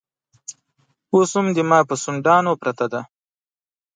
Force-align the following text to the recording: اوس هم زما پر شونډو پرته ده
اوس 1.13 1.29
هم 1.37 1.47
زما 1.57 1.79
پر 1.87 1.97
شونډو 2.03 2.53
پرته 2.61 2.85
ده 2.93 3.01